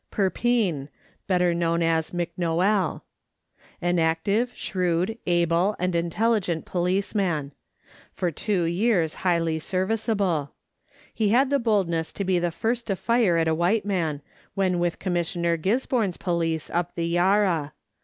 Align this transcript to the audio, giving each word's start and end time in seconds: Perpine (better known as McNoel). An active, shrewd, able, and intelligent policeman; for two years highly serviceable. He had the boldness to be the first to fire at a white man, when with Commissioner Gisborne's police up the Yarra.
Perpine 0.09 0.89
(better 1.27 1.53
known 1.53 1.83
as 1.83 2.09
McNoel). 2.09 3.03
An 3.83 3.99
active, 3.99 4.51
shrewd, 4.55 5.15
able, 5.27 5.75
and 5.77 5.93
intelligent 5.95 6.65
policeman; 6.65 7.51
for 8.11 8.31
two 8.31 8.63
years 8.63 9.13
highly 9.21 9.59
serviceable. 9.59 10.53
He 11.13 11.29
had 11.29 11.51
the 11.51 11.59
boldness 11.59 12.11
to 12.13 12.23
be 12.23 12.39
the 12.39 12.49
first 12.49 12.87
to 12.87 12.95
fire 12.95 13.37
at 13.37 13.47
a 13.47 13.53
white 13.53 13.85
man, 13.85 14.23
when 14.55 14.79
with 14.79 14.97
Commissioner 14.97 15.55
Gisborne's 15.55 16.17
police 16.17 16.71
up 16.71 16.95
the 16.95 17.05
Yarra. 17.07 17.73